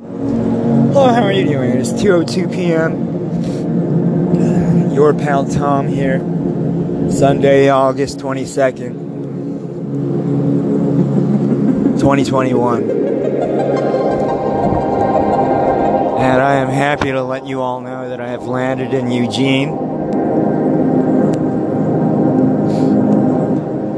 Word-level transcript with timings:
Hello, 0.00 1.08
how 1.08 1.22
are 1.24 1.32
you 1.32 1.44
doing? 1.44 1.72
It's 1.72 1.90
2:02 1.90 2.52
p.m. 2.54 2.92
Your 4.92 5.12
pal 5.12 5.44
Tom 5.44 5.88
here. 5.88 6.20
Sunday, 7.10 7.68
August 7.68 8.20
22nd, 8.20 8.92
2021. 11.98 12.82
And 16.20 16.42
I 16.42 16.54
am 16.54 16.68
happy 16.68 17.10
to 17.10 17.24
let 17.24 17.44
you 17.44 17.60
all 17.60 17.80
know 17.80 18.08
that 18.08 18.20
I 18.20 18.28
have 18.28 18.44
landed 18.44 18.94
in 18.94 19.10
Eugene. 19.10 19.70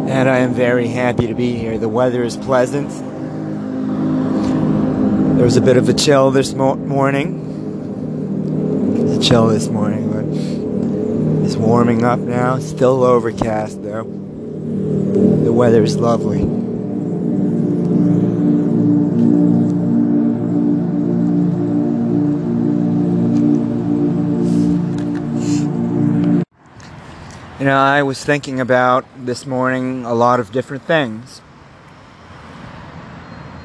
And 0.08 0.30
I 0.30 0.38
am 0.38 0.54
very 0.54 0.88
happy 0.88 1.26
to 1.26 1.34
be 1.34 1.56
here. 1.56 1.76
The 1.76 1.90
weather 1.90 2.22
is 2.24 2.38
pleasant. 2.38 2.90
There 5.40 5.46
was 5.46 5.56
a 5.56 5.62
bit 5.62 5.78
of 5.78 5.88
a 5.88 5.94
chill 5.94 6.30
this 6.30 6.52
mo- 6.52 6.76
morning. 6.76 7.40
A 9.16 9.22
chill 9.22 9.46
this 9.46 9.68
morning, 9.68 10.12
but 10.12 10.26
it's 11.46 11.56
warming 11.56 12.04
up 12.04 12.18
now. 12.18 12.58
Still 12.58 13.02
overcast 13.02 13.82
though. 13.82 14.02
The 14.02 15.50
weather 15.50 15.82
is 15.82 15.96
lovely. 15.96 16.40
You 16.40 16.46
know, 27.64 27.78
I 27.78 28.02
was 28.02 28.22
thinking 28.22 28.60
about 28.60 29.06
this 29.16 29.46
morning 29.46 30.04
a 30.04 30.12
lot 30.12 30.38
of 30.38 30.52
different 30.52 30.82
things. 30.82 31.40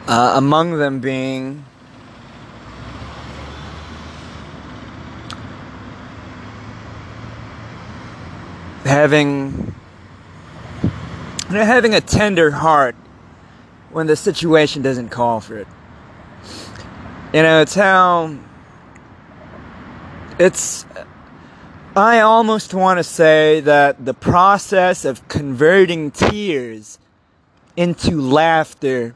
Uh, 0.08 0.34
among 0.36 0.78
them 0.78 1.00
being 1.00 1.66
having 8.84 9.74
having 11.50 11.96
a 11.96 12.02
tender 12.02 12.52
heart 12.52 12.96
when 13.92 14.06
the 14.06 14.16
situation 14.16 14.84
doesn't 14.84 15.10
call 15.10 15.40
for 15.42 15.58
it. 15.58 15.68
You 17.34 17.42
know, 17.42 17.62
it's 17.62 17.74
how 17.74 18.38
it's 20.38 20.86
I 21.96 22.20
almost 22.20 22.74
want 22.74 23.00
to 23.00 23.04
say 23.04 23.62
that 23.62 24.06
the 24.06 24.14
process 24.14 25.04
of 25.04 25.28
converting 25.30 26.12
tears 26.12 27.00
into 27.76 28.22
laughter 28.22 29.16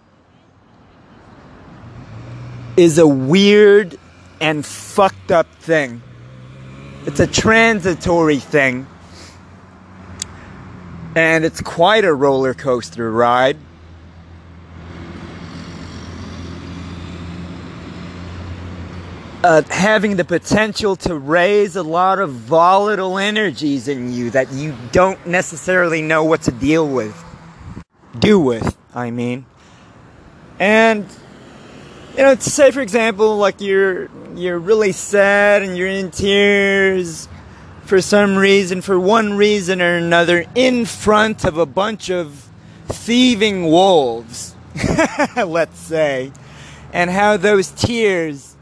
is 2.79 2.97
a 2.97 3.05
weird 3.05 3.99
and 4.39 4.65
fucked 4.65 5.31
up 5.31 5.53
thing. 5.55 6.01
It's 7.05 7.19
a 7.19 7.27
transitory 7.27 8.37
thing. 8.37 8.87
And 11.13 11.43
it's 11.43 11.59
quite 11.59 12.05
a 12.05 12.13
roller 12.13 12.53
coaster 12.53 13.11
ride. 13.11 13.57
Uh, 19.43 19.61
having 19.69 20.15
the 20.15 20.23
potential 20.23 20.95
to 20.95 21.15
raise 21.15 21.75
a 21.75 21.83
lot 21.83 22.19
of 22.19 22.31
volatile 22.31 23.17
energies 23.17 23.89
in 23.89 24.13
you 24.13 24.29
that 24.29 24.53
you 24.53 24.73
don't 24.93 25.25
necessarily 25.27 26.01
know 26.01 26.23
what 26.23 26.43
to 26.43 26.51
deal 26.51 26.87
with. 26.87 27.25
Do 28.19 28.39
with, 28.39 28.77
I 28.95 29.11
mean. 29.11 29.45
And 30.59 31.05
you 32.17 32.23
know, 32.23 32.35
say 32.35 32.71
for 32.71 32.81
example, 32.81 33.37
like 33.37 33.61
you're 33.61 34.09
you're 34.35 34.59
really 34.59 34.91
sad 34.91 35.63
and 35.63 35.77
you're 35.77 35.87
in 35.87 36.11
tears 36.11 37.27
for 37.83 38.01
some 38.01 38.37
reason, 38.37 38.81
for 38.81 38.99
one 38.99 39.33
reason 39.33 39.81
or 39.81 39.97
another, 39.97 40.45
in 40.53 40.85
front 40.85 41.43
of 41.43 41.57
a 41.57 41.65
bunch 41.65 42.11
of 42.11 42.47
thieving 42.87 43.65
wolves, 43.65 44.55
let's 45.35 45.79
say, 45.79 46.31
and 46.93 47.09
how 47.09 47.35
those 47.35 47.71
tears 47.71 48.55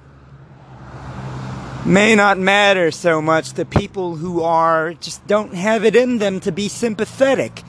may 1.85 2.15
not 2.15 2.37
matter 2.37 2.91
so 2.91 3.21
much 3.21 3.53
to 3.53 3.65
people 3.65 4.15
who 4.17 4.41
are 4.43 4.93
just 4.95 5.25
don't 5.27 5.53
have 5.53 5.85
it 5.85 5.95
in 5.95 6.17
them 6.17 6.39
to 6.39 6.51
be 6.51 6.67
sympathetic. 6.67 7.63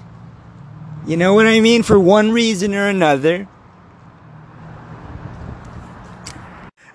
You 1.06 1.16
know 1.16 1.34
what 1.34 1.46
I 1.46 1.60
mean? 1.60 1.82
For 1.82 1.98
one 1.98 2.32
reason 2.32 2.74
or 2.74 2.88
another 2.88 3.48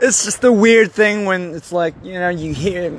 it's 0.03 0.25
just 0.25 0.43
a 0.43 0.51
weird 0.51 0.91
thing 0.91 1.23
when 1.23 1.55
it's 1.55 1.71
like, 1.71 1.95
you 2.03 2.13
know, 2.13 2.27
you 2.27 2.53
hear. 2.53 2.93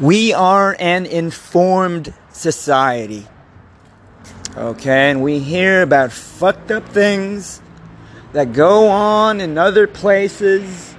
We 0.00 0.32
are 0.32 0.76
an 0.78 1.04
informed 1.04 2.14
society. 2.30 3.26
Okay, 4.56 5.10
and 5.10 5.20
we 5.20 5.40
hear 5.40 5.82
about 5.82 6.12
fucked 6.12 6.70
up 6.70 6.88
things 6.88 7.60
that 8.32 8.52
go 8.52 8.88
on 8.88 9.40
in 9.40 9.58
other 9.58 9.88
places. 9.88 10.94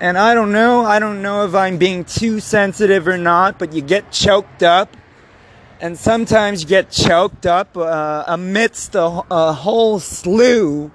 And 0.00 0.16
I 0.16 0.32
don't 0.32 0.52
know, 0.52 0.82
I 0.82 0.98
don't 0.98 1.20
know 1.20 1.44
if 1.44 1.54
I'm 1.54 1.76
being 1.76 2.04
too 2.04 2.40
sensitive 2.40 3.06
or 3.06 3.18
not, 3.18 3.58
but 3.58 3.74
you 3.74 3.82
get 3.82 4.10
choked 4.10 4.62
up. 4.62 4.96
And 5.82 5.98
sometimes 5.98 6.62
you 6.62 6.68
get 6.68 6.90
choked 6.90 7.44
up 7.44 7.76
uh, 7.76 8.24
amidst 8.26 8.94
a, 8.94 9.22
a 9.30 9.52
whole 9.52 10.00
slew 10.00 10.90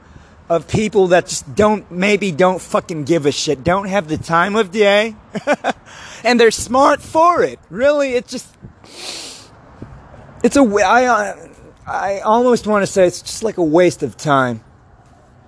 of 0.51 0.67
people 0.67 1.07
that 1.07 1.27
just 1.27 1.55
don't 1.55 1.89
maybe 1.89 2.29
don't 2.29 2.61
fucking 2.61 3.05
give 3.05 3.25
a 3.25 3.31
shit, 3.31 3.63
don't 3.63 3.87
have 3.87 4.09
the 4.09 4.17
time 4.17 4.57
of 4.57 4.69
day, 4.69 5.15
and 6.25 6.37
they're 6.37 6.51
smart 6.51 7.01
for 7.01 7.41
it. 7.41 7.57
Really, 7.69 8.15
it's 8.15 8.29
just 8.29 8.53
it's 10.43 10.57
a 10.57 10.61
I 10.61 11.05
uh, 11.87 12.19
almost 12.25 12.67
want 12.67 12.83
to 12.83 12.87
say 12.87 13.07
it's 13.07 13.21
just 13.21 13.43
like 13.43 13.55
a 13.55 13.63
waste 13.63 14.03
of 14.03 14.17
time 14.17 14.61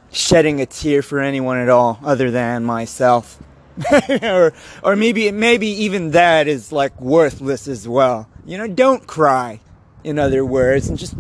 shedding 0.09 0.61
a 0.61 0.65
tear 0.65 1.01
for 1.01 1.19
anyone 1.19 1.57
at 1.57 1.67
all 1.67 1.99
other 2.01 2.31
than 2.31 2.63
myself. 2.63 3.43
or 4.21 4.53
or 4.83 4.95
maybe 4.95 5.29
maybe 5.31 5.67
even 5.67 6.11
that 6.11 6.47
is 6.47 6.71
like 6.71 6.97
worthless 7.01 7.67
as 7.67 7.85
well. 7.85 8.29
You 8.45 8.57
know, 8.57 8.67
don't 8.67 9.05
cry 9.05 9.59
in 10.01 10.17
other 10.17 10.45
words 10.45 10.87
and 10.87 10.97
just 10.97 11.15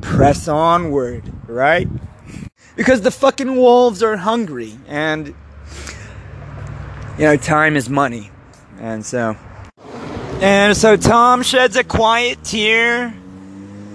press 0.00 0.48
onward, 0.48 1.30
right? 1.46 1.88
Because 2.76 3.00
the 3.00 3.10
fucking 3.10 3.56
wolves 3.56 4.02
are 4.02 4.16
hungry 4.16 4.78
and 4.86 5.28
you 7.18 7.24
know 7.24 7.36
time 7.36 7.76
is 7.76 7.88
money 7.88 8.30
and 8.78 9.04
so. 9.04 9.36
And 10.40 10.76
so 10.76 10.96
tom 10.96 11.42
sheds 11.42 11.76
a 11.76 11.84
quiet 11.84 12.44
tear 12.44 13.16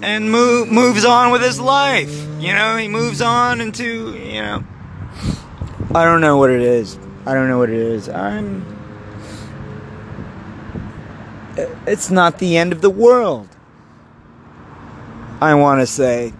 and 0.02 0.30
move, 0.30 0.70
moves 0.70 1.04
on 1.04 1.30
with 1.30 1.42
his 1.42 1.60
life. 1.60 2.26
You 2.40 2.52
know 2.52 2.76
he 2.76 2.88
moves 2.88 3.22
on 3.22 3.60
into 3.60 4.16
you 4.18 4.42
know. 4.42 4.64
I 5.94 6.04
don't 6.04 6.20
know 6.20 6.36
what 6.36 6.50
it 6.50 6.62
is. 6.62 6.98
I 7.26 7.34
don't 7.34 7.48
know 7.48 7.58
what 7.58 7.70
it 7.70 7.78
is. 7.78 8.08
I'm 8.08 8.72
it's 11.86 12.10
not 12.10 12.38
the 12.38 12.56
end 12.56 12.72
of 12.72 12.80
the 12.80 12.90
world 12.90 13.48
i 15.40 15.54
want 15.54 15.80
to 15.80 15.86
say 15.86 16.32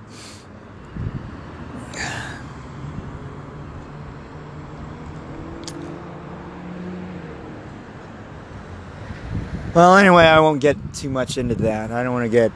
Well, 9.75 9.97
anyway, 9.97 10.25
I 10.25 10.39
won't 10.41 10.61
get 10.61 10.77
too 10.93 11.09
much 11.09 11.39
into 11.39 11.55
that. 11.55 11.91
I 11.91 12.03
don't 12.03 12.13
want 12.13 12.27
to 12.27 12.29
get, 12.29 12.53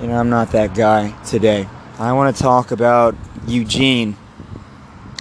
you 0.00 0.06
know, 0.06 0.14
I'm 0.14 0.30
not 0.30 0.52
that 0.52 0.72
guy 0.72 1.10
today. 1.24 1.68
I 1.98 2.12
want 2.12 2.36
to 2.36 2.40
talk 2.40 2.70
about 2.70 3.16
Eugene 3.48 4.16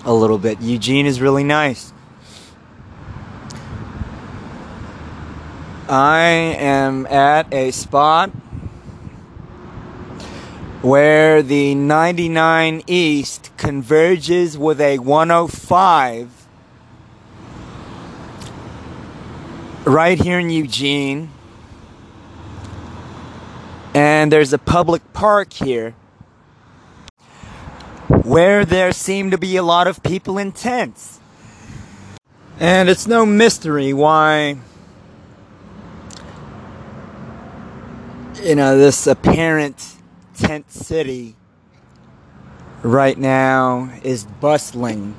a 0.05 0.13
little 0.13 0.37
bit. 0.37 0.61
Eugene 0.61 1.07
is 1.07 1.21
really 1.21 1.43
nice. 1.43 1.91
I 5.89 6.19
am 6.19 7.07
at 7.07 7.51
a 7.51 7.71
spot 7.71 8.29
where 10.83 11.41
the 11.41 11.73
99 11.73 12.83
East 12.85 13.49
converges 13.57 14.55
with 14.55 14.81
a 14.81 14.99
105 14.99 16.40
right 19.85 20.19
here 20.19 20.39
in 20.39 20.49
Eugene. 20.49 21.29
And 23.93 24.31
there's 24.31 24.53
a 24.53 24.57
public 24.57 25.13
park 25.13 25.51
here 25.53 25.95
where 28.07 28.63
there 28.65 28.91
seem 28.91 29.31
to 29.31 29.37
be 29.37 29.57
a 29.57 29.63
lot 29.63 29.87
of 29.87 30.01
people 30.03 30.37
in 30.37 30.51
tents. 30.51 31.19
And 32.59 32.89
it's 32.89 33.07
no 33.07 33.25
mystery 33.25 33.91
why, 33.91 34.57
you 38.43 38.55
know, 38.55 38.77
this 38.77 39.07
apparent 39.07 39.95
tent 40.37 40.71
city 40.71 41.35
right 42.83 43.17
now 43.17 43.91
is 44.03 44.25
bustling. 44.25 45.15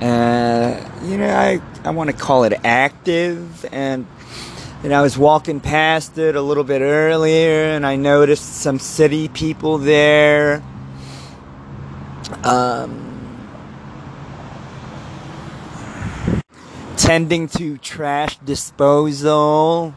Uh, 0.00 0.90
you 1.04 1.18
know, 1.18 1.28
I, 1.28 1.60
I 1.84 1.90
want 1.90 2.10
to 2.10 2.16
call 2.16 2.44
it 2.44 2.54
active. 2.64 3.64
And, 3.72 4.06
and 4.82 4.94
I 4.94 5.02
was 5.02 5.18
walking 5.18 5.60
past 5.60 6.16
it 6.18 6.36
a 6.36 6.42
little 6.42 6.64
bit 6.64 6.80
earlier 6.80 7.64
and 7.64 7.86
I 7.86 7.96
noticed 7.96 8.56
some 8.56 8.78
city 8.78 9.28
people 9.28 9.78
there. 9.78 10.62
Um, 12.44 13.10
tending 16.96 17.48
to 17.48 17.76
trash 17.78 18.36
disposal. 18.38 19.94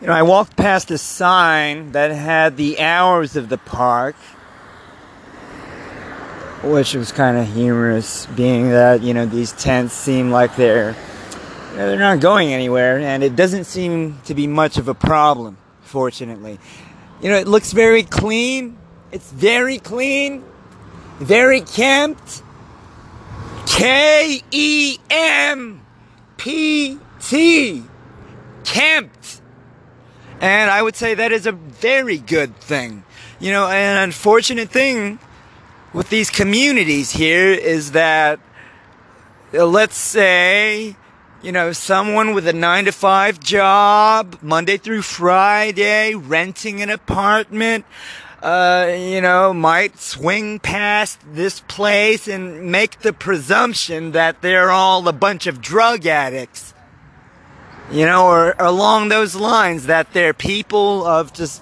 You 0.00 0.06
know, 0.06 0.12
I 0.12 0.22
walked 0.22 0.56
past 0.56 0.90
a 0.90 0.98
sign 0.98 1.92
that 1.92 2.10
had 2.10 2.56
the 2.56 2.80
hours 2.80 3.36
of 3.36 3.48
the 3.48 3.58
park, 3.58 4.16
which 6.62 6.94
was 6.94 7.12
kind 7.12 7.36
of 7.36 7.46
humorous, 7.52 8.26
being 8.26 8.70
that, 8.70 9.02
you 9.02 9.14
know, 9.14 9.26
these 9.26 9.52
tents 9.52 9.94
seem 9.94 10.30
like 10.30 10.56
they're, 10.56 10.96
you 11.70 11.76
know, 11.76 11.88
they're 11.88 11.98
not 11.98 12.20
going 12.20 12.52
anywhere, 12.52 12.98
and 12.98 13.22
it 13.22 13.36
doesn't 13.36 13.64
seem 13.64 14.18
to 14.24 14.34
be 14.34 14.46
much 14.46 14.78
of 14.78 14.88
a 14.88 14.94
problem, 14.94 15.56
fortunately. 15.82 16.58
You 17.22 17.30
know, 17.30 17.36
it 17.36 17.46
looks 17.46 17.72
very 17.72 18.02
clean. 18.02 18.76
It's 19.10 19.30
very 19.32 19.78
clean, 19.78 20.44
very 21.18 21.60
kempt. 21.60 22.42
K 23.66 24.42
E 24.50 24.98
M 25.10 25.80
P 26.36 26.98
T. 27.20 27.84
Kempt. 28.64 29.40
And 30.40 30.70
I 30.70 30.82
would 30.82 30.96
say 30.96 31.14
that 31.14 31.32
is 31.32 31.46
a 31.46 31.52
very 31.52 32.18
good 32.18 32.56
thing. 32.56 33.04
You 33.40 33.52
know, 33.52 33.66
an 33.66 34.02
unfortunate 34.02 34.68
thing 34.68 35.18
with 35.98 36.10
these 36.10 36.30
communities 36.30 37.10
here 37.10 37.50
is 37.50 37.90
that, 37.90 38.38
uh, 39.52 39.66
let's 39.66 39.96
say, 39.96 40.94
you 41.42 41.50
know, 41.50 41.72
someone 41.72 42.34
with 42.34 42.46
a 42.46 42.52
nine 42.52 42.84
to 42.84 42.92
five 42.92 43.40
job, 43.40 44.38
Monday 44.40 44.76
through 44.76 45.02
Friday, 45.02 46.14
renting 46.14 46.80
an 46.80 46.88
apartment, 46.88 47.84
uh, 48.44 48.94
you 48.96 49.20
know, 49.20 49.52
might 49.52 49.98
swing 49.98 50.60
past 50.60 51.18
this 51.32 51.58
place 51.66 52.28
and 52.28 52.70
make 52.70 53.00
the 53.00 53.12
presumption 53.12 54.12
that 54.12 54.40
they're 54.40 54.70
all 54.70 55.08
a 55.08 55.12
bunch 55.12 55.48
of 55.48 55.60
drug 55.60 56.06
addicts. 56.06 56.74
You 57.90 58.06
know, 58.06 58.28
or 58.28 58.54
along 58.60 59.08
those 59.08 59.34
lines 59.34 59.86
that 59.86 60.12
they're 60.12 60.32
people 60.32 61.04
of 61.04 61.32
just, 61.32 61.60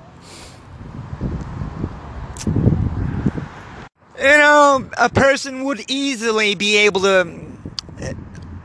you 4.19 4.25
know, 4.25 4.89
a 4.99 5.09
person 5.09 5.65
would 5.65 5.91
easily 5.91 6.55
be 6.55 6.77
able 6.79 7.01
to. 7.03 7.43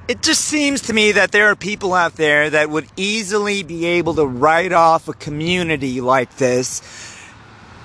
It 0.08 0.22
just 0.22 0.46
seems 0.46 0.82
to 0.84 0.94
me 0.94 1.14
that 1.14 1.32
there 1.32 1.48
are 1.48 1.56
people 1.56 1.94
out 1.94 2.16
there 2.16 2.50
that 2.50 2.70
would 2.70 2.88
easily 2.98 3.64
be 3.64 3.86
able 3.86 4.14
to 4.16 4.26
write 4.26 4.74
off 4.74 5.08
a 5.08 5.14
community 5.14 6.02
like 6.02 6.38
this 6.38 6.82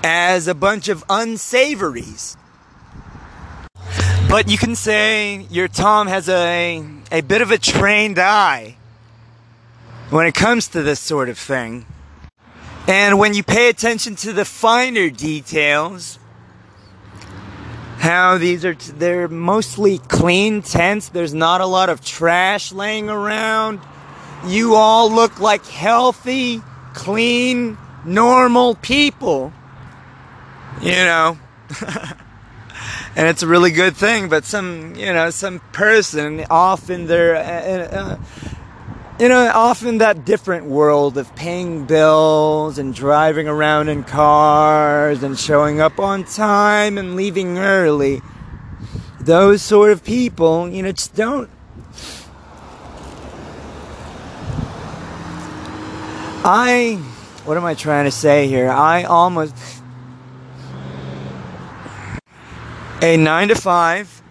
as 0.03 0.49
a 0.49 0.55
bunch 0.55 0.89
of 0.89 1.05
unsavories. 1.09 2.37
But 4.29 4.51
you 4.51 4.59
can 4.59 4.75
say 4.75 5.47
your 5.51 5.69
Tom 5.69 6.09
has 6.09 6.29
a, 6.29 6.85
a 7.13 7.21
bit 7.21 7.43
of 7.43 7.53
a 7.53 7.59
trained 7.59 8.19
eye 8.19 8.77
when 10.11 10.27
it 10.27 10.35
comes 10.35 10.69
to 10.69 10.83
this 10.83 10.99
sort 10.99 11.29
of 11.29 11.39
thing. 11.39 11.87
And 12.89 13.19
when 13.19 13.35
you 13.35 13.43
pay 13.43 13.69
attention 13.69 14.17
to 14.17 14.33
the 14.33 14.45
finer 14.45 15.11
details, 15.11 16.19
how 17.99 18.39
these 18.39 18.65
are 18.65 18.75
t- 18.75 18.93
they're 18.93 19.29
mostly 19.29 19.99
clean 19.99 20.63
tents, 20.63 21.09
there's 21.09 21.35
not 21.35 21.61
a 21.61 21.67
lot 21.67 21.89
of 21.89 22.05
trash 22.05 22.73
laying 22.73 23.09
around. 23.09 23.81
You 24.47 24.75
all 24.75 25.11
look 25.11 25.41
like 25.41 25.65
healthy, 25.67 26.63
clean, 26.95 27.79
normal 28.05 28.75
people. 28.77 29.53
You 30.81 30.93
know. 30.93 31.39
and 33.17 33.27
it's 33.29 33.43
a 33.43 33.47
really 33.47 33.71
good 33.71 33.97
thing, 33.97 34.29
but 34.29 34.45
some, 34.45 34.95
you 34.95 35.13
know, 35.13 35.31
some 35.31 35.61
person 35.73 36.45
off 36.51 36.91
in 36.91 37.07
their 37.07 37.35
uh, 37.35 37.97
uh, 37.97 38.17
you 39.19 39.31
know, 39.31 39.51
often 39.55 39.99
that 39.99 40.27
different 40.27 40.67
world 40.67 41.17
of 41.17 41.35
paying 41.37 41.87
bills 41.87 42.77
and 42.77 42.95
driving 42.95 43.49
around 43.49 43.89
in 43.89 44.05
cars 44.05 45.23
and 45.23 45.39
showing 45.39 45.81
up 45.81 45.99
on 45.99 46.25
time 46.25 46.99
and 46.99 47.17
leaving 47.17 47.57
early, 47.57 48.21
those 49.21 49.63
sort 49.63 49.91
of 49.91 50.05
people, 50.05 50.69
you 50.69 50.83
know, 50.83 50.93
just 50.93 51.15
don't. 51.15 51.49
I, 56.45 57.03
what 57.47 57.57
am 57.57 57.65
I 57.65 57.73
trying 57.73 58.05
to 58.05 58.11
say 58.11 58.47
here? 58.49 58.69
I 58.69 59.05
almost. 59.05 59.55
A 63.01 63.17
nine 63.17 63.49
to 63.49 63.55
five, 63.55 64.23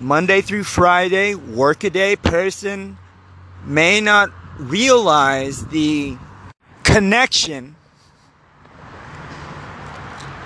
Monday 0.00 0.40
through 0.40 0.64
Friday, 0.64 1.34
workaday 1.34 2.16
person 2.16 2.98
may 3.66 4.00
not 4.00 4.30
realize 4.58 5.66
the 5.66 6.16
connection 6.82 7.76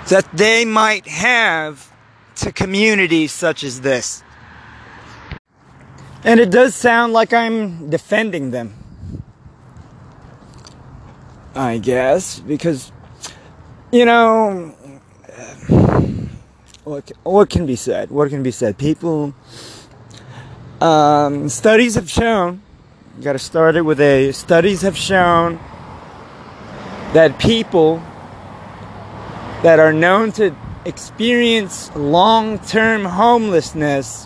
that 0.07 0.27
they 0.33 0.65
might 0.65 1.07
have 1.07 1.91
to 2.35 2.51
communities 2.51 3.31
such 3.31 3.63
as 3.63 3.81
this. 3.81 4.23
And 6.23 6.39
it 6.39 6.49
does 6.49 6.75
sound 6.75 7.13
like 7.13 7.33
I'm 7.33 7.89
defending 7.89 8.51
them. 8.51 8.75
I 11.55 11.77
guess, 11.77 12.39
because, 12.39 12.91
you 13.91 14.05
know, 14.05 14.75
what, 16.83 17.11
what 17.23 17.49
can 17.49 17.65
be 17.65 17.75
said? 17.75 18.09
What 18.09 18.29
can 18.29 18.43
be 18.43 18.51
said? 18.51 18.77
People, 18.77 19.33
um, 20.81 21.49
studies 21.49 21.95
have 21.95 22.09
shown 22.09 22.61
got 23.21 23.33
to 23.33 23.39
start 23.39 23.75
it 23.75 23.81
with 23.81 23.99
a 23.99 24.31
studies 24.31 24.81
have 24.81 24.95
shown 24.95 25.59
that 27.13 27.37
people 27.37 27.97
that 29.61 29.77
are 29.77 29.91
known 29.91 30.31
to 30.31 30.55
experience 30.85 31.93
long-term 31.95 33.03
homelessness 33.03 34.25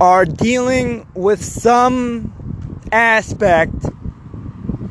are 0.00 0.24
dealing 0.24 1.04
with 1.14 1.44
some 1.44 2.32
aspect 2.92 3.74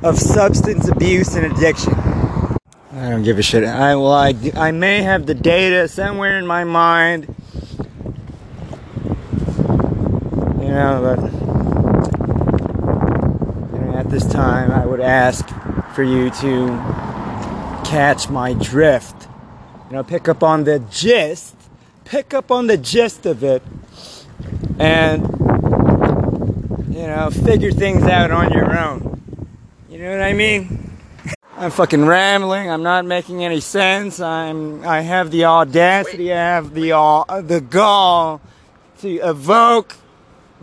of 0.03 0.19
substance 0.19 0.89
abuse 0.89 1.35
and 1.35 1.45
addiction. 1.53 1.93
I 1.93 3.09
don't 3.09 3.23
give 3.23 3.39
a 3.39 3.41
shit. 3.41 3.63
I 3.63 3.95
well, 3.95 4.11
I, 4.11 4.33
I 4.55 4.71
may 4.71 5.01
have 5.03 5.25
the 5.25 5.35
data 5.35 5.87
somewhere 5.87 6.37
in 6.37 6.45
my 6.45 6.65
mind 6.65 7.33
you 10.71 10.77
know, 10.77 11.01
but 11.03 11.19
you 13.73 13.79
know, 13.81 13.97
at 13.97 14.09
this 14.09 14.25
time, 14.25 14.71
I 14.71 14.85
would 14.85 15.01
ask 15.01 15.45
for 15.93 16.01
you 16.01 16.29
to 16.29 16.67
catch 17.83 18.29
my 18.29 18.53
drift. 18.53 19.27
You 19.89 19.97
know, 19.97 20.03
pick 20.05 20.29
up 20.29 20.43
on 20.43 20.63
the 20.63 20.79
gist, 20.79 21.57
pick 22.05 22.33
up 22.33 22.51
on 22.51 22.67
the 22.67 22.77
gist 22.77 23.25
of 23.25 23.43
it, 23.43 23.61
and 24.79 25.23
you 26.87 27.05
know, 27.05 27.29
figure 27.31 27.71
things 27.71 28.03
out 28.03 28.31
on 28.31 28.53
your 28.53 28.79
own. 28.79 29.21
You 29.89 29.99
know 29.99 30.11
what 30.11 30.21
I 30.21 30.31
mean? 30.31 30.89
I'm 31.57 31.71
fucking 31.71 32.05
rambling. 32.05 32.71
I'm 32.71 32.83
not 32.83 33.05
making 33.05 33.43
any 33.43 33.59
sense. 33.59 34.21
I'm. 34.21 34.85
I 34.87 35.01
have 35.01 35.31
the 35.31 35.43
audacity. 35.43 36.31
I 36.31 36.37
have 36.37 36.73
the 36.73 36.93
uh, 36.93 37.41
the 37.41 37.59
gall 37.59 38.39
to 38.99 39.17
evoke 39.17 39.97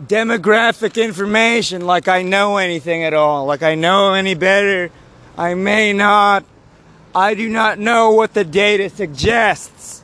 demographic 0.01 1.01
information 1.01 1.85
like 1.85 2.07
I 2.07 2.23
know 2.23 2.57
anything 2.57 3.03
at 3.03 3.13
all, 3.13 3.45
like 3.45 3.63
I 3.63 3.75
know 3.75 4.13
any 4.13 4.33
better. 4.33 4.91
I 5.37 5.53
may 5.53 5.93
not. 5.93 6.45
I 7.13 7.33
do 7.33 7.49
not 7.49 7.79
know 7.79 8.11
what 8.11 8.33
the 8.33 8.43
data 8.43 8.89
suggests. 8.89 10.03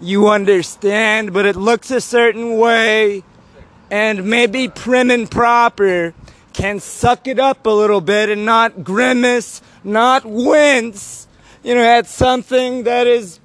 You 0.00 0.28
understand, 0.28 1.32
but 1.32 1.46
it 1.46 1.56
looks 1.56 1.90
a 1.90 2.00
certain 2.00 2.58
way, 2.58 3.22
and 3.90 4.24
maybe 4.24 4.68
prim 4.68 5.10
and 5.10 5.30
proper 5.30 6.12
can 6.52 6.80
suck 6.80 7.26
it 7.26 7.38
up 7.38 7.66
a 7.66 7.70
little 7.70 8.00
bit 8.00 8.28
and 8.28 8.44
not 8.44 8.84
grimace, 8.84 9.60
not 9.82 10.24
wince, 10.24 11.26
you 11.62 11.74
know, 11.74 11.82
at 11.82 12.06
something 12.06 12.84
that 12.84 13.06
is 13.06 13.40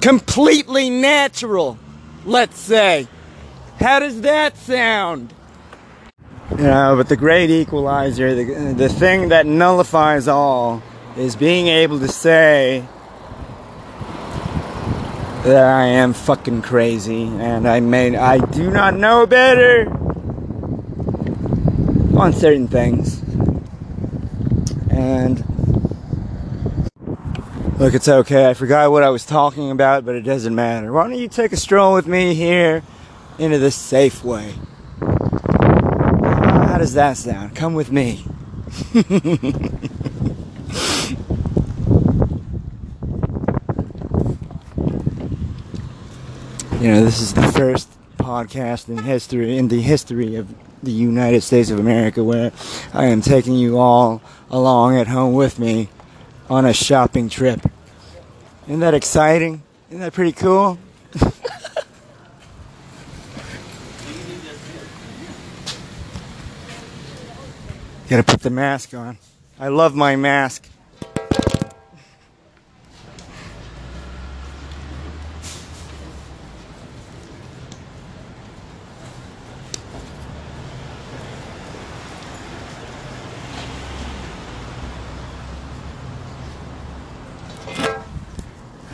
completely 0.00 0.90
natural, 0.90 1.78
let's 2.24 2.58
say. 2.58 3.08
How 3.84 3.98
does 3.98 4.22
that 4.22 4.56
sound? 4.56 5.34
You 6.52 6.56
know, 6.56 6.96
but 6.96 7.10
the 7.10 7.18
great 7.18 7.50
equalizer, 7.50 8.34
the, 8.34 8.72
the 8.72 8.88
thing 8.88 9.28
that 9.28 9.44
nullifies 9.44 10.26
all, 10.26 10.82
is 11.18 11.36
being 11.36 11.66
able 11.66 12.00
to 12.00 12.08
say 12.08 12.82
that 15.42 15.66
I 15.66 15.84
am 15.84 16.14
fucking 16.14 16.62
crazy 16.62 17.24
and 17.24 17.68
I 17.68 17.80
may 17.80 18.16
I 18.16 18.38
do 18.38 18.70
not 18.70 18.96
know 18.96 19.26
better 19.26 19.90
on 22.18 22.32
certain 22.32 22.68
things. 22.68 23.22
And 24.88 25.44
look, 27.78 27.92
it's 27.92 28.08
okay. 28.08 28.48
I 28.48 28.54
forgot 28.54 28.90
what 28.90 29.02
I 29.02 29.10
was 29.10 29.26
talking 29.26 29.70
about, 29.70 30.06
but 30.06 30.14
it 30.14 30.22
doesn't 30.22 30.54
matter. 30.54 30.90
Why 30.90 31.06
don't 31.06 31.18
you 31.18 31.28
take 31.28 31.52
a 31.52 31.58
stroll 31.58 31.92
with 31.92 32.06
me 32.06 32.32
here 32.32 32.82
into 33.38 33.58
the 33.58 33.68
Safeway? 33.68 34.52
How 36.66 36.78
does 36.78 36.94
that 36.94 37.16
sound? 37.16 37.54
Come 37.54 37.74
with 37.74 37.90
me. 37.92 38.24
you 38.94 39.02
know, 46.90 47.04
this 47.04 47.20
is 47.20 47.34
the 47.34 47.52
first 47.54 47.88
podcast 48.18 48.88
in 48.88 48.98
history, 48.98 49.56
in 49.56 49.68
the 49.68 49.80
history 49.80 50.36
of 50.36 50.52
the 50.82 50.92
United 50.92 51.42
States 51.42 51.70
of 51.70 51.78
America, 51.78 52.22
where 52.22 52.52
I 52.92 53.06
am 53.06 53.20
taking 53.22 53.54
you 53.54 53.78
all 53.78 54.22
along 54.50 54.96
at 54.96 55.08
home 55.08 55.34
with 55.34 55.58
me 55.58 55.88
on 56.48 56.64
a 56.66 56.72
shopping 56.72 57.28
trip. 57.28 57.60
Isn't 58.66 58.80
that 58.80 58.94
exciting? 58.94 59.62
Isn't 59.90 60.00
that 60.00 60.12
pretty 60.12 60.32
cool? 60.32 60.78
Gotta 68.14 68.30
put 68.30 68.42
the 68.42 68.50
mask 68.50 68.94
on. 68.94 69.18
I 69.58 69.66
love 69.66 69.96
my 69.96 70.14
mask. 70.14 70.68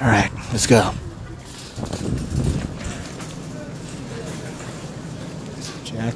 All 0.00 0.08
right, 0.08 0.30
let's 0.50 0.66
go. 0.66 0.94
Jack. 5.84 6.14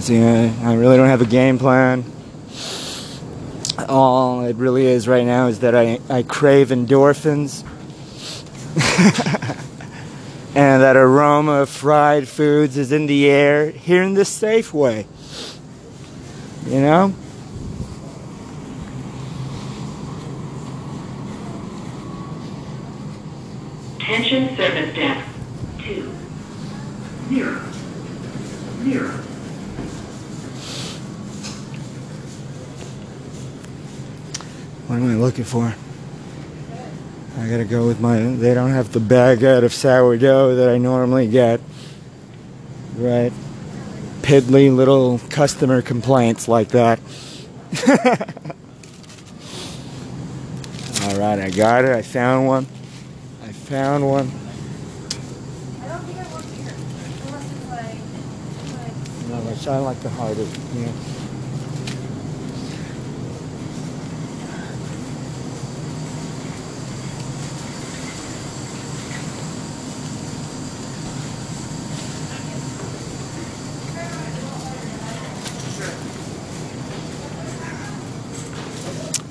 See, 0.00 0.22
I, 0.22 0.46
I 0.62 0.74
really 0.74 0.96
don't 0.96 1.07
have 1.18 1.26
a 1.26 1.30
game 1.30 1.58
plan. 1.58 2.04
All 3.88 4.44
it 4.44 4.54
really 4.54 4.86
is 4.86 5.08
right 5.08 5.26
now 5.26 5.48
is 5.48 5.60
that 5.60 5.74
I, 5.74 5.98
I 6.08 6.22
crave 6.22 6.68
endorphins. 6.68 7.64
and 10.54 10.82
that 10.82 10.96
aroma 10.96 11.62
of 11.62 11.70
fried 11.70 12.28
foods 12.28 12.76
is 12.76 12.92
in 12.92 13.06
the 13.06 13.28
air 13.28 13.70
here 13.70 14.04
in 14.04 14.14
this 14.14 14.30
Safeway. 14.30 15.06
You 16.66 16.80
know? 16.82 17.14
I 35.18 35.20
looking 35.20 35.44
for? 35.44 35.74
I 37.38 37.48
gotta 37.48 37.64
go 37.64 37.86
with 37.88 38.00
my. 38.00 38.18
They 38.20 38.54
don't 38.54 38.70
have 38.70 38.92
the 38.92 39.00
baguette 39.00 39.64
of 39.64 39.72
sourdough 39.72 40.54
that 40.54 40.68
I 40.68 40.78
normally 40.78 41.26
get. 41.26 41.60
Right? 42.94 43.32
Piddly 44.22 44.74
little 44.74 45.18
customer 45.30 45.82
complaints 45.82 46.46
like 46.46 46.68
that. 46.68 47.00
Alright, 51.02 51.40
I 51.40 51.50
got 51.50 51.84
it. 51.84 51.90
I 51.90 52.02
found 52.02 52.46
one. 52.46 52.66
I 53.42 53.50
found 53.52 54.06
one. 54.06 54.30
I 55.82 55.88
don't 55.88 56.04
think 56.04 56.18
I 56.18 56.32
work 56.32 56.44
here. 56.44 56.74
Unless 57.26 57.52
it's 57.52 57.66
like, 57.66 57.98
like 58.72 59.28
No, 59.28 59.50
which 59.50 59.66
I 59.66 59.78
like 59.78 60.00
the 60.00 60.10
harder. 60.10 60.42
You 60.42 60.92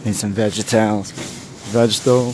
Need 0.07 0.15
some 0.15 0.33
vegetals. 0.33 1.11
Vegetable. 1.73 2.27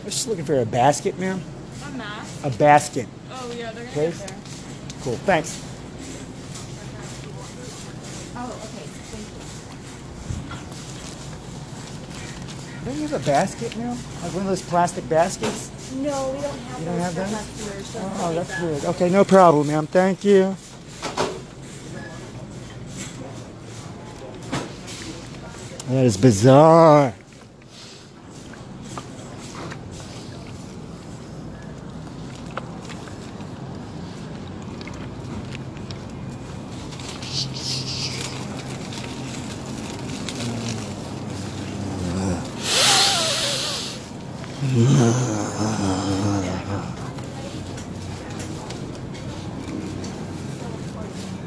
I 0.00 0.04
was 0.04 0.14
just 0.14 0.26
looking 0.26 0.44
for 0.44 0.58
a 0.58 0.66
basket, 0.66 1.16
ma'am. 1.20 1.40
a 1.86 1.90
mask. 1.92 2.44
A 2.44 2.50
basket. 2.50 3.06
Oh 3.30 3.54
yeah, 3.56 3.70
they're 3.70 3.84
gonna 3.84 3.92
Please? 3.92 4.18
there. 4.18 4.36
Cool. 5.02 5.16
Thanks. 5.18 5.62
Oh, 8.36 8.60
okay. 8.64 8.73
Don't 12.84 12.96
you 12.96 13.06
have 13.08 13.22
a 13.22 13.26
basket 13.26 13.76
now? 13.78 13.90
Like 14.22 14.32
one 14.34 14.42
of 14.42 14.46
those 14.46 14.60
plastic 14.60 15.08
baskets? 15.08 15.70
No, 15.94 16.32
we 16.32 16.42
don't 16.42 16.58
have 16.58 16.80
You 16.80 16.84
don't 16.84 16.94
those 16.96 17.02
have 17.02 17.14
those? 17.14 17.72
here. 17.72 17.82
So 17.82 18.00
Oh, 18.16 18.34
that's 18.34 18.50
about 18.50 18.62
weird. 18.62 18.84
Okay, 18.84 19.10
no 19.10 19.24
problem, 19.24 19.68
ma'am. 19.68 19.86
Thank 19.86 20.24
you. 20.24 20.54
That 25.88 26.04
is 26.04 26.16
bizarre. 26.16 27.14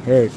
Hey. 0.05 0.29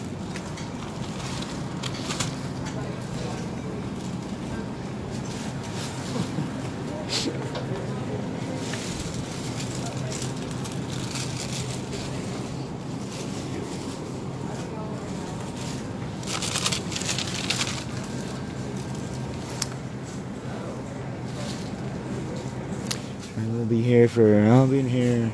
I'll 23.38 23.64
here 23.82 24.08
for. 24.08 24.40
I'll 24.40 24.66
be 24.66 24.82
here. 24.82 25.30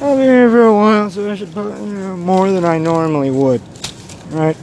I'll 0.00 0.16
be 0.16 0.22
here 0.22 0.50
for 0.50 0.62
a 0.62 0.74
while, 0.74 1.10
so 1.10 1.30
I 1.30 1.34
should 1.34 1.52
put 1.52 1.80
know, 1.80 2.16
more 2.16 2.50
than 2.50 2.64
I 2.64 2.78
normally 2.78 3.30
would. 3.30 3.62
Right? 4.30 4.56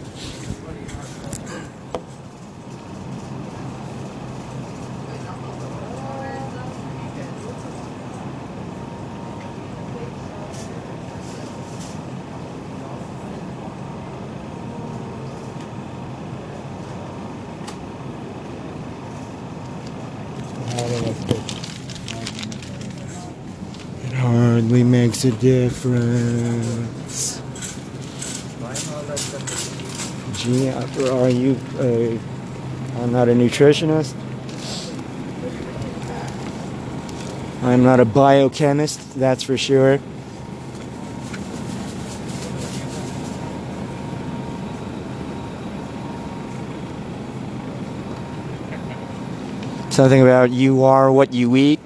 Makes 25.24 25.38
a 25.38 25.42
difference. 25.42 27.42
Gee, 30.34 30.70
are 30.70 31.30
you? 31.30 31.58
Uh, 31.78 32.18
I'm 33.02 33.12
not 33.12 33.30
a 33.30 33.34
nutritionist. 33.34 34.16
I'm 37.64 37.84
not 37.84 38.00
a 38.00 38.06
biochemist, 38.06 39.20
that's 39.20 39.44
for 39.44 39.58
sure. 39.58 40.00
Something 49.92 50.22
about 50.22 50.50
you 50.50 50.84
are 50.84 51.12
what 51.12 51.34
you 51.34 51.56
eat. 51.56 51.80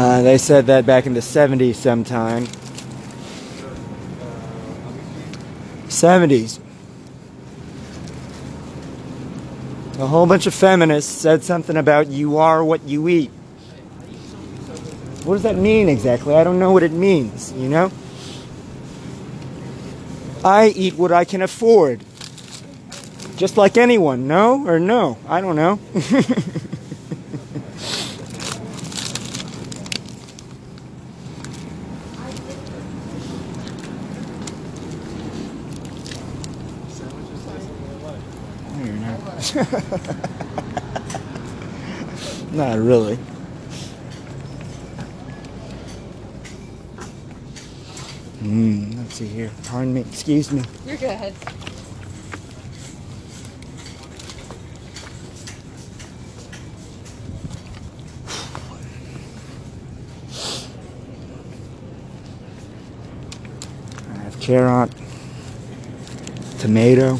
Uh, 0.00 0.22
they 0.22 0.38
said 0.38 0.64
that 0.64 0.86
back 0.86 1.04
in 1.04 1.12
the 1.12 1.20
70s 1.20 1.74
sometime. 1.74 2.46
70s. 5.88 6.58
A 9.98 10.06
whole 10.06 10.24
bunch 10.24 10.46
of 10.46 10.54
feminists 10.54 11.12
said 11.12 11.44
something 11.44 11.76
about 11.76 12.06
you 12.06 12.38
are 12.38 12.64
what 12.64 12.82
you 12.84 13.08
eat. 13.08 13.28
What 15.24 15.34
does 15.34 15.42
that 15.42 15.56
mean 15.56 15.90
exactly? 15.90 16.34
I 16.34 16.44
don't 16.44 16.58
know 16.58 16.72
what 16.72 16.82
it 16.82 16.92
means, 16.92 17.52
you 17.52 17.68
know? 17.68 17.92
I 20.42 20.68
eat 20.68 20.94
what 20.94 21.12
I 21.12 21.26
can 21.26 21.42
afford. 21.42 22.02
Just 23.36 23.58
like 23.58 23.76
anyone, 23.76 24.26
no? 24.26 24.66
Or 24.66 24.80
no? 24.80 25.18
I 25.28 25.42
don't 25.42 25.56
know. 25.56 25.78
Not 42.52 42.78
really. 42.78 43.16
Hmm, 48.38 48.90
let's 48.96 49.16
see 49.16 49.26
here. 49.26 49.50
Pardon 49.64 49.92
me. 49.92 50.00
Excuse 50.00 50.50
me. 50.50 50.62
You're 50.86 50.96
good. 50.96 51.34
I 64.08 64.16
have 64.22 64.40
carrot, 64.40 64.90
tomato. 66.58 67.18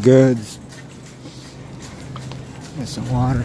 Goods. 0.00 0.58
There's 2.76 2.90
some 2.90 3.10
water. 3.10 3.44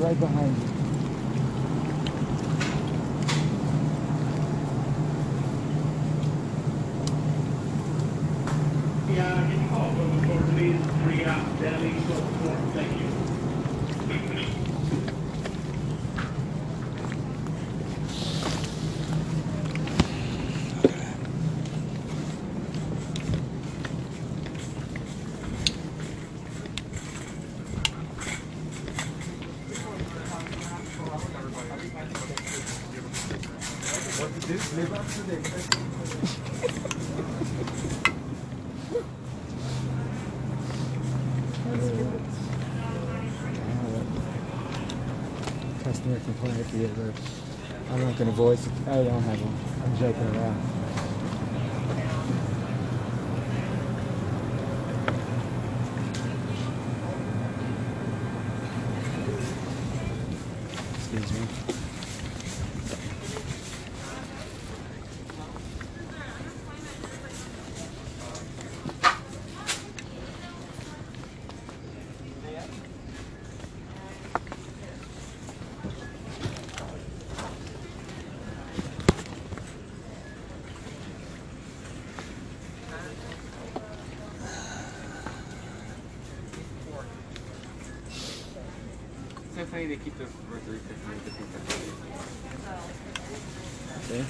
Right 0.00 0.18
behind 0.18 0.56
you. 0.56 0.64
Yeah, 9.14 9.34
can 9.34 9.62
you 9.62 9.68
call 9.68 9.90
for 9.92 10.04
the 10.04 10.10
floor, 10.24 10.40
please? 10.52 10.80
Three 11.02 11.24
out, 11.24 11.44
so 11.58 12.14
forth, 12.14 12.74
thank 12.74 12.92
you. 12.98 13.06
Customer 45.82 46.09
complaint 46.24 46.66
you 46.74 46.86
ever. 46.86 47.12
I'm 47.90 48.04
not 48.04 48.16
gonna 48.16 48.30
voice 48.30 48.66
it. 48.66 48.72
I 48.86 49.02
don't 49.02 49.22
have 49.22 49.40
one. 49.40 49.54
I'm 49.84 49.96
joking 49.98 50.36
around. 50.36 50.56
Excuse 61.12 61.32
me. 61.40 61.46
They 89.60 89.66
keep 89.66 90.16
the 90.16 90.24
country. 90.24 90.80
See? 94.08 94.24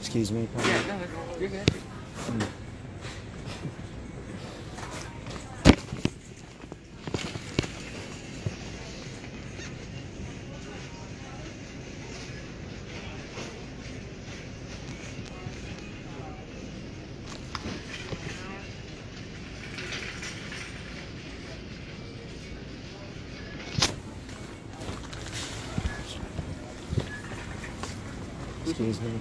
Excuse 0.00 0.32
me. 0.32 0.48
Yeah, 0.58 0.82
no, 0.88 1.38
you're 1.38 1.50
good. 1.50 1.89
Excuse 28.80 29.02
me. 29.02 29.20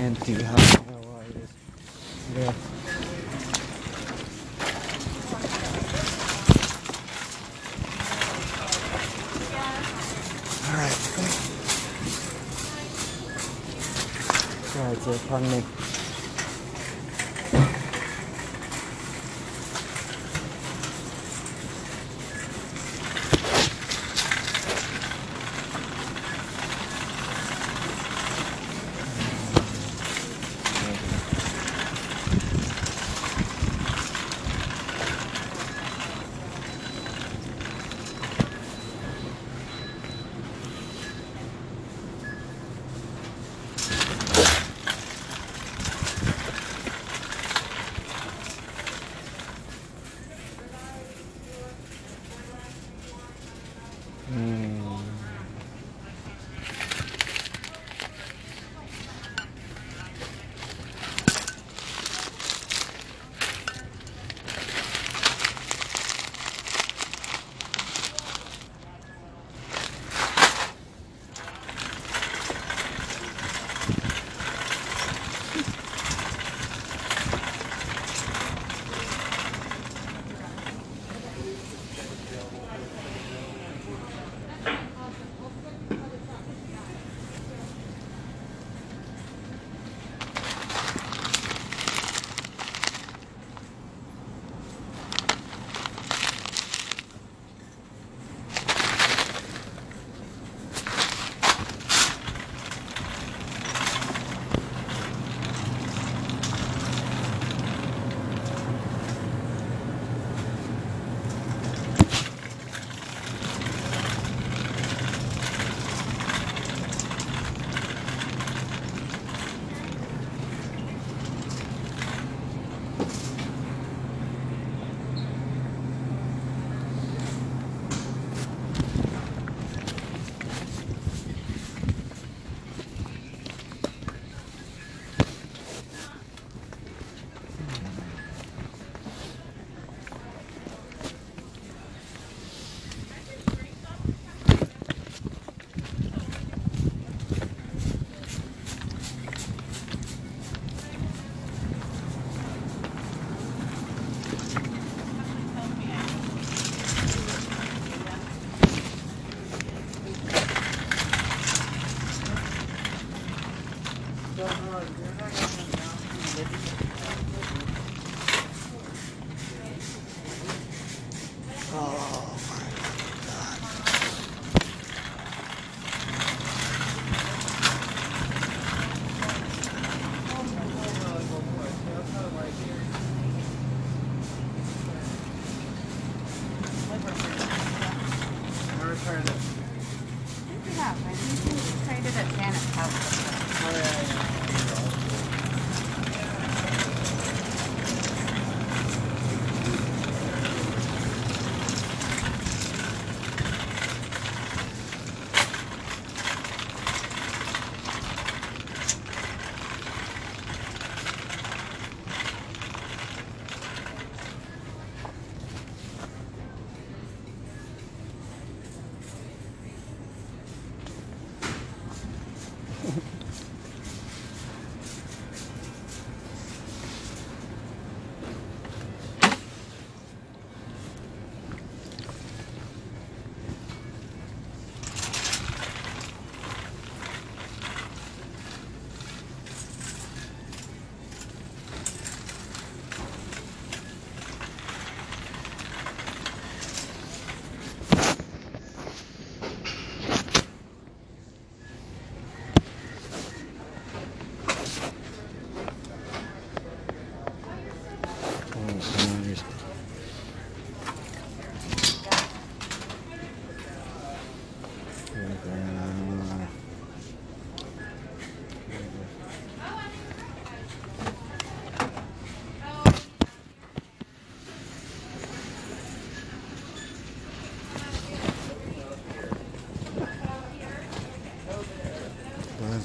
Empty. 0.00 0.34
How 0.44 0.56
how 0.56 0.56
are 0.56 1.24
you? 1.24 1.48
Yeah. 2.36 2.52
All 10.64 10.76
right. 10.78 10.98
Sorry, 14.70 14.96
sir. 14.96 15.17
Pardon 15.28 15.50
me. 15.50 15.67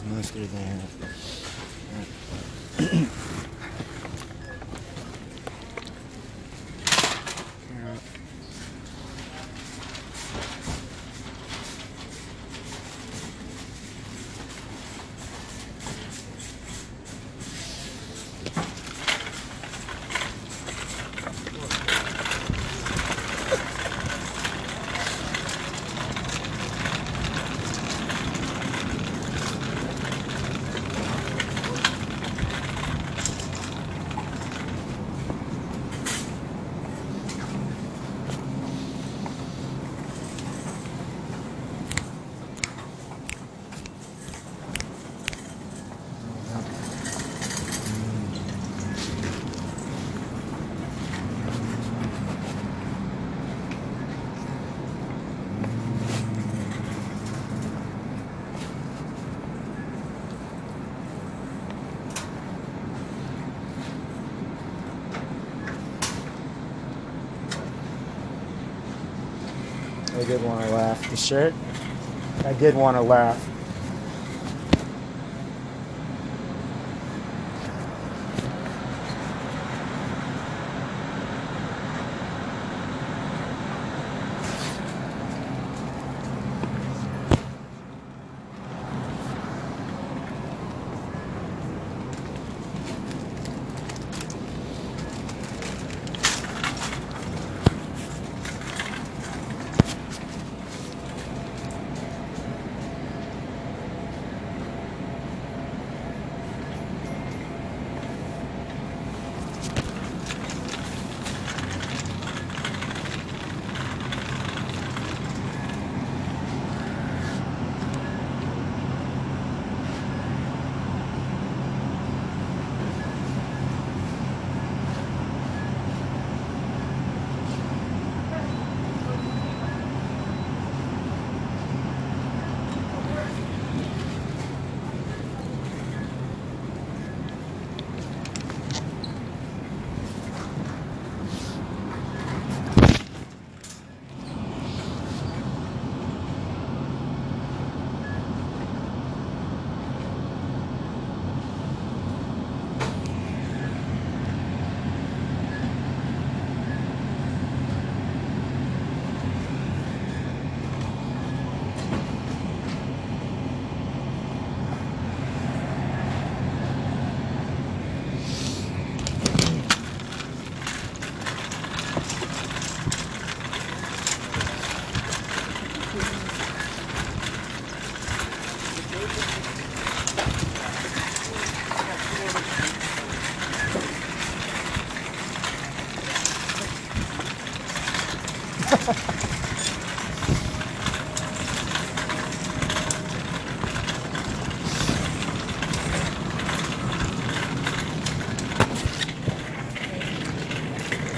Where's 0.09 0.33
mustard 0.35 0.49
there? 0.49 1.32
I 70.23 70.25
did 70.25 70.41
want 70.41 70.65
to 70.65 70.73
laugh. 70.73 71.09
The 71.09 71.17
shirt? 71.17 71.53
I 72.45 72.53
did 72.53 72.75
want 72.75 72.95
to 72.95 73.01
laugh. 73.01 73.52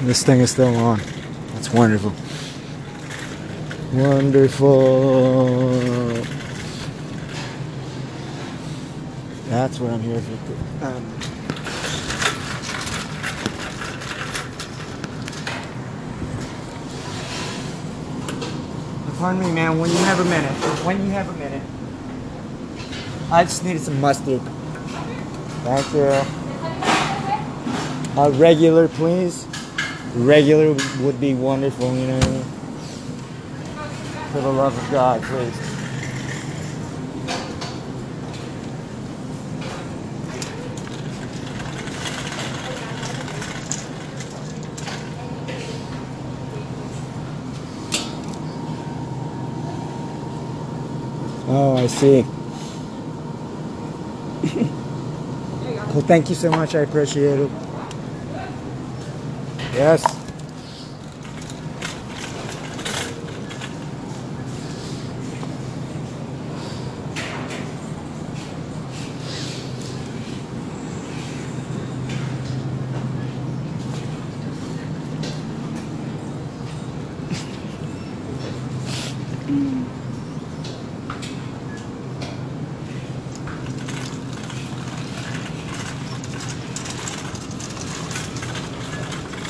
This 0.06 0.22
thing 0.24 0.40
is 0.42 0.52
still 0.52 0.76
on. 0.76 1.02
That's 1.54 1.74
wonderful. 1.74 2.14
Wonderful. 3.92 5.40
That's 9.50 9.80
what 9.80 9.90
I'm 9.94 10.02
here 10.02 10.22
for. 10.22 10.86
Um, 10.86 11.04
pardon 19.18 19.42
me, 19.42 19.52
man. 19.54 19.80
When 19.80 19.90
you 19.90 19.98
have 19.98 20.20
a 20.20 20.26
minute. 20.26 20.52
When 20.86 21.04
you 21.04 21.10
have 21.14 21.28
a 21.28 21.34
minute. 21.34 21.64
I 23.32 23.44
just 23.44 23.64
needed 23.64 23.82
some 23.82 24.00
mustard. 24.00 24.42
Thank 25.64 25.94
you. 25.96 26.22
A 28.22 28.30
regular, 28.30 28.88
please. 28.88 29.45
Regular 30.16 30.74
would 31.02 31.20
be 31.20 31.34
wonderful, 31.34 31.94
you 31.94 32.08
know. 32.08 32.22
For 34.32 34.40
the 34.40 34.50
love 34.50 34.78
of 34.78 34.92
God, 34.92 35.22
please. 35.22 35.54
Oh, 51.48 51.76
I 51.76 51.88
see. 51.88 52.22
well, 55.94 56.02
thank 56.08 56.30
you 56.30 56.36
so 56.36 56.50
much. 56.52 56.74
I 56.74 56.80
appreciate 56.80 57.40
it. 57.40 57.65
Yes. 59.76 60.15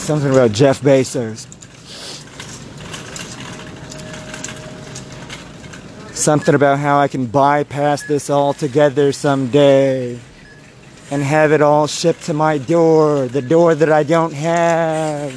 Something 0.06 0.30
about 0.30 0.52
Jeff 0.52 0.82
Bezos. 0.82 1.48
Something 6.16 6.54
about 6.54 6.78
how 6.78 7.00
I 7.00 7.08
can 7.08 7.26
bypass 7.26 8.04
this 8.04 8.30
altogether 8.30 9.12
someday 9.12 10.20
and 11.10 11.24
have 11.24 11.52
it 11.52 11.64
all 11.64 11.88
shipped 11.88 12.22
to 12.26 12.36
my 12.36 12.60
door, 12.60 13.28
the 13.28 13.42
door 13.42 13.74
that 13.74 13.92
I 13.92 14.04
don't 14.04 14.34
have. 14.34 15.34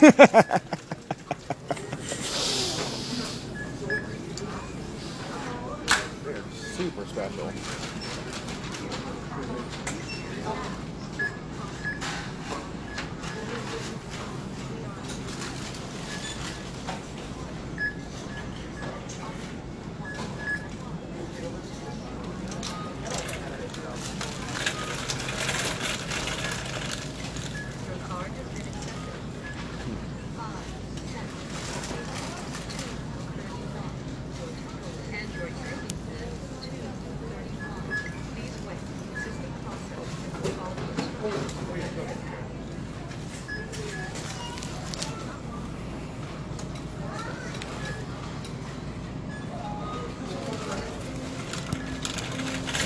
They're 6.24 6.42
super 6.54 7.04
special. 7.04 7.52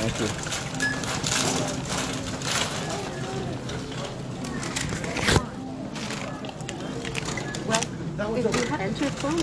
Thank 0.01 0.21
you. 8.85 8.90
Enter 9.03 9.17
phone. 9.17 9.41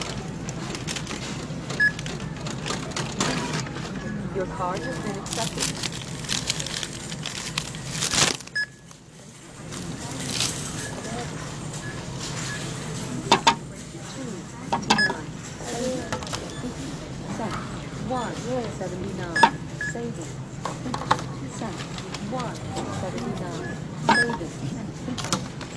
Your 4.35 4.45
card 4.55 4.79
has 4.79 4.99
been 4.99 5.17
accepted. 5.17 5.63
One 18.07 18.33
seventy-nine. 18.77 19.57
Savings. 19.91 20.33
Cent. 21.57 21.75
One 22.29 22.55
seventy-nine. 23.01 23.75
Savings. 24.05 24.53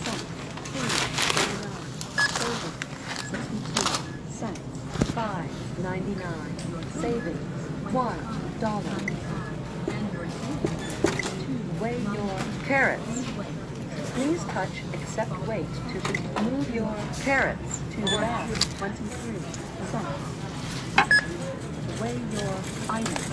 Cent. 0.04 0.22
Two 0.68 0.84
seventy-nine. 1.32 1.80
Savings. 2.36 2.78
Sixty-two 3.30 3.86
Five 5.10 5.50
ninety-nine. 5.82 6.54
Savings. 7.00 7.38
One 7.92 8.18
dollar. 8.60 8.96
Weigh 11.80 12.00
your 12.00 12.38
carrots. 12.66 13.24
Please 14.14 14.44
touch 14.44 14.70
accept 14.94 15.32
weight 15.48 15.66
to 15.74 16.42
move 16.42 16.74
your 16.74 16.94
carrots 17.22 17.80
to 17.90 18.00
the 18.02 18.18
bag. 18.18 18.48
Twenty-three 18.78 19.40
cents. 19.90 20.24
Weigh 22.00 22.20
your 22.32 22.54
items. 22.88 23.26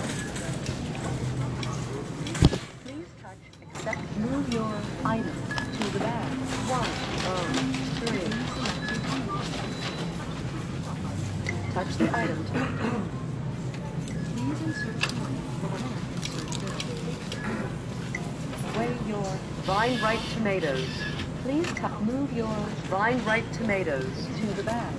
Please 2.84 3.10
touch 3.22 3.42
accept 3.70 4.04
move 4.18 4.52
your 4.52 4.74
item 5.04 5.36
to 5.54 5.84
the 5.92 6.00
bag. 6.00 6.32
One, 6.68 6.90
oh, 7.28 7.46
three. 8.04 8.47
Touch 11.78 11.96
the 11.96 12.10
item 12.18 12.44
to 12.44 12.50
Please 14.34 14.62
insert 14.62 15.00
coin 15.00 15.36
for 15.60 15.70
Weigh 18.80 18.98
your 19.06 19.38
vine 19.62 20.00
ripe 20.02 20.18
tomatoes. 20.34 20.88
Please 21.42 21.72
move 22.04 22.32
your 22.32 22.52
vine 22.90 23.24
ripe 23.24 23.48
tomatoes 23.52 24.26
to 24.40 24.46
the 24.54 24.64
bag. 24.64 24.92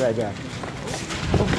Ninety-nine 0.00 0.34
cents. 0.34 0.50
Be 0.60 0.62
right 0.62 1.36
back. 1.36 1.50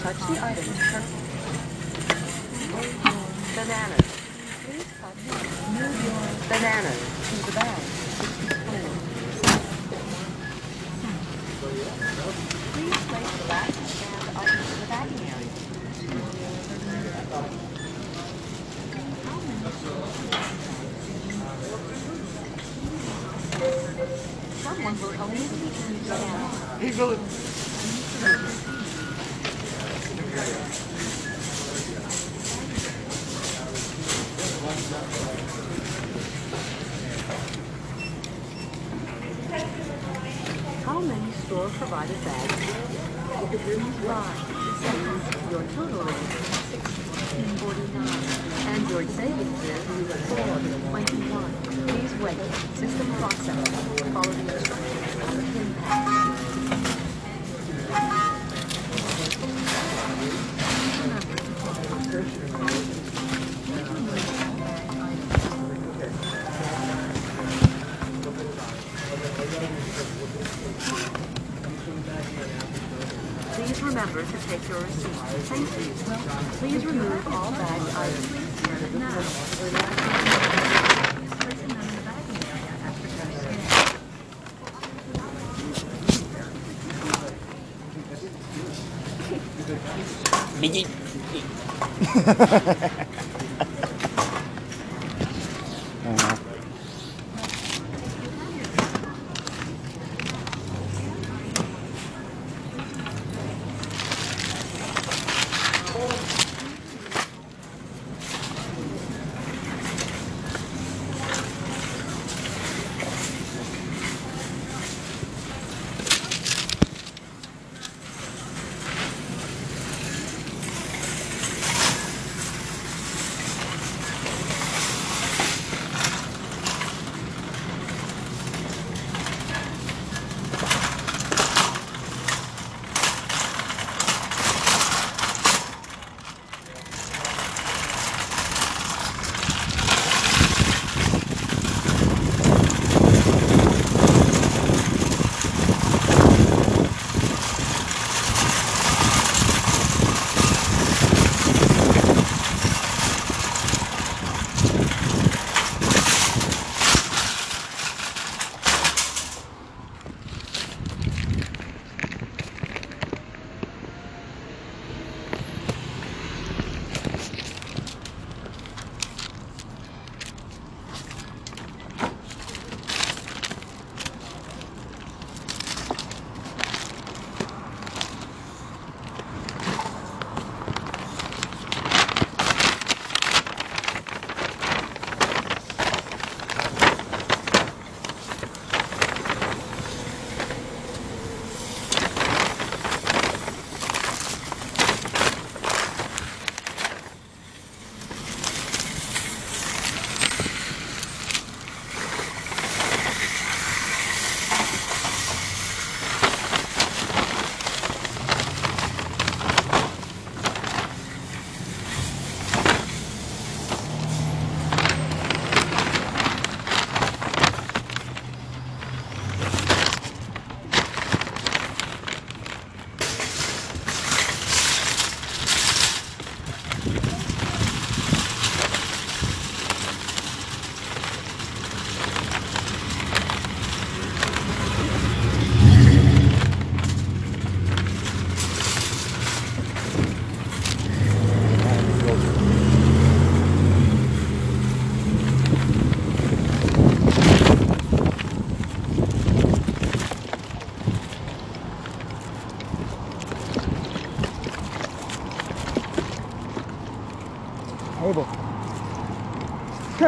touch 0.00 0.16
the 0.28 0.44
items 0.44 0.78
carefully. 0.90 1.22
Bananas. 3.54 4.08
Please 4.64 4.88
touch 4.98 5.20
move 5.70 5.96
your 6.04 6.24
bananas 6.48 7.00
to 7.28 7.46
the 7.46 7.52
bag. 7.52 7.82
64 8.10 8.80
Please 12.72 12.98
place 13.06 13.32
the 13.36 13.44
last 13.48 13.76
scanned 13.86 14.28
items 14.36 14.68
in 14.72 14.78
the 14.80 14.86
bagging 14.86 15.24
area. 15.28 15.50
How 25.20 25.26
many 41.00 41.32
store-provided 41.32 42.24
bags? 42.24 42.54
Five. 44.06 44.40
Your 45.50 45.64
total 45.74 46.08
is 46.08 46.16
sixteen 46.70 47.50
forty-nine, 47.58 48.24
and 48.68 48.88
your 48.88 49.04
savings 49.04 49.64
is 49.64 49.82
four 50.30 50.58
twenty-one. 50.88 51.52
Please 51.64 52.14
wait. 52.22 52.40
System 52.74 53.08
process. 53.16 53.60
The 54.00 54.06
instructions 54.06 54.79
Please 75.50 76.86
remove 76.86 77.26
all 77.26 77.50
bagged 77.50 77.96
items. 77.96 78.94
Now, 78.94 79.10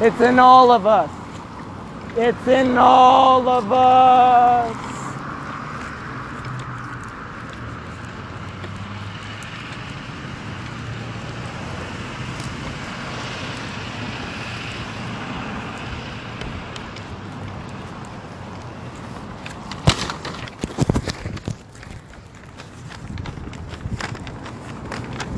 it's 0.00 0.20
in 0.22 0.38
all 0.38 0.70
of 0.70 0.86
us. 0.86 1.10
It's 2.16 2.48
in 2.48 2.78
all 2.78 3.46
of 3.46 3.70
us. 3.70 4.91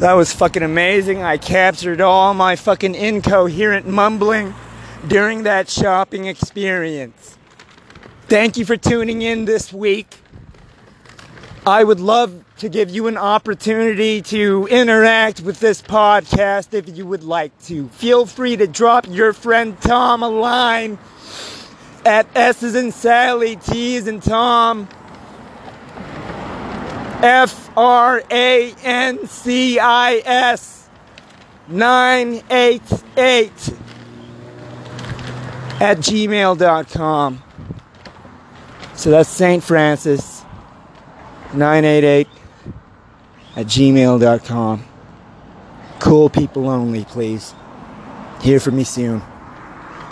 That 0.04 0.12
was 0.12 0.34
fucking 0.34 0.62
amazing. 0.62 1.22
I 1.22 1.38
captured 1.38 2.02
all 2.02 2.34
my 2.34 2.56
fucking 2.56 2.94
incoherent 2.94 3.86
mumbling 3.86 4.52
during 5.08 5.44
that 5.44 5.70
shopping 5.70 6.26
experience. 6.26 7.38
Thank 8.28 8.58
you 8.58 8.66
for 8.66 8.76
tuning 8.76 9.22
in 9.22 9.46
this 9.46 9.72
week. 9.72 10.18
I 11.66 11.84
would 11.84 12.00
love 12.00 12.44
to 12.58 12.68
give 12.68 12.90
you 12.90 13.06
an 13.06 13.16
opportunity 13.16 14.20
to 14.20 14.68
interact 14.70 15.40
with 15.40 15.60
this 15.60 15.80
podcast 15.80 16.74
if 16.74 16.94
you 16.94 17.06
would 17.06 17.24
like 17.24 17.58
to. 17.62 17.88
Feel 17.88 18.26
free 18.26 18.58
to 18.58 18.66
drop 18.66 19.06
your 19.08 19.32
friend 19.32 19.80
Tom 19.80 20.22
a 20.22 20.28
line 20.28 20.98
at 22.04 22.26
S's 22.36 22.74
and 22.74 22.92
Sally, 22.92 23.56
T's 23.56 24.06
and 24.06 24.22
Tom. 24.22 24.86
F 27.24 27.70
R 27.74 28.22
A 28.30 28.74
N 28.82 29.26
C 29.26 29.78
I 29.78 30.22
S 30.26 30.90
988 31.68 33.50
at 35.80 35.96
gmail.com. 35.98 37.42
So 38.94 39.10
that's 39.10 39.30
St. 39.30 39.64
Francis 39.64 40.42
988 41.54 42.28
at 43.56 43.66
gmail.com. 43.66 44.84
Cool 46.00 46.28
people 46.28 46.68
only, 46.68 47.06
please. 47.06 47.54
Hear 48.42 48.60
from 48.60 48.76
me 48.76 48.84
soon. 48.84 49.22